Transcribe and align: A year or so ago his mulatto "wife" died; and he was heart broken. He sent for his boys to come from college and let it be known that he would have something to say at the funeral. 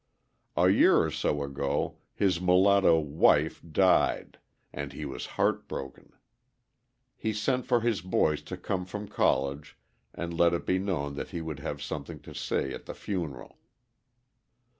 A 0.57 0.67
year 0.67 0.97
or 0.97 1.11
so 1.11 1.43
ago 1.43 1.99
his 2.15 2.41
mulatto 2.41 2.97
"wife" 2.99 3.61
died; 3.71 4.39
and 4.73 4.91
he 4.93 5.05
was 5.05 5.27
heart 5.37 5.67
broken. 5.67 6.11
He 7.15 7.33
sent 7.33 7.67
for 7.67 7.81
his 7.81 8.01
boys 8.01 8.41
to 8.49 8.57
come 8.57 8.85
from 8.87 9.07
college 9.07 9.77
and 10.15 10.33
let 10.35 10.55
it 10.55 10.65
be 10.65 10.79
known 10.79 11.13
that 11.17 11.29
he 11.29 11.39
would 11.43 11.59
have 11.59 11.83
something 11.83 12.19
to 12.21 12.33
say 12.33 12.73
at 12.73 12.87
the 12.87 12.95
funeral. 12.95 13.59